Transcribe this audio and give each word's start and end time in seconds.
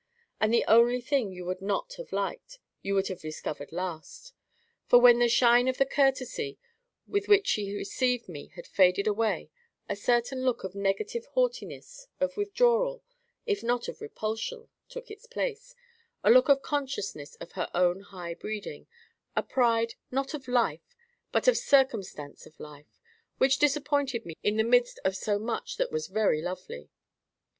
And 0.39 0.51
the 0.51 0.65
only 0.67 0.99
thing 0.99 1.31
you 1.31 1.45
would 1.45 1.61
not 1.61 1.93
have 1.99 2.11
liked, 2.11 2.57
you 2.81 2.95
would 2.95 3.07
have 3.09 3.21
discovered 3.21 3.71
last. 3.71 4.33
For 4.87 4.97
when 4.99 5.19
the 5.19 5.29
shine 5.29 5.67
of 5.67 5.77
the 5.77 5.85
courtesy 5.85 6.57
with 7.05 7.27
which 7.27 7.45
she 7.45 7.75
received 7.75 8.27
me 8.27 8.47
had 8.55 8.65
faded 8.65 9.05
away 9.05 9.51
a 9.87 9.95
certain 9.95 10.41
look 10.41 10.63
of 10.63 10.73
negative 10.73 11.27
haughtiness, 11.35 12.07
of 12.19 12.35
withdrawal, 12.35 13.03
if 13.45 13.61
not 13.61 13.87
of 13.87 14.01
repulsion, 14.01 14.69
took 14.89 15.11
its 15.11 15.27
place, 15.27 15.75
a 16.23 16.31
look 16.31 16.49
of 16.49 16.63
consciousness 16.63 17.35
of 17.35 17.51
her 17.51 17.69
own 17.75 17.99
high 17.99 18.33
breeding—a 18.33 19.43
pride, 19.43 19.93
not 20.09 20.33
of 20.33 20.47
life, 20.47 20.95
but 21.31 21.47
of 21.47 21.55
circumstance 21.55 22.47
of 22.47 22.59
life, 22.59 22.99
which 23.37 23.59
disappointed 23.59 24.25
me 24.25 24.33
in 24.41 24.57
the 24.57 24.63
midst 24.63 24.99
of 25.05 25.15
so 25.15 25.37
much 25.37 25.77
that 25.77 25.91
was 25.91 26.07
very 26.07 26.41
lovely. 26.41 26.89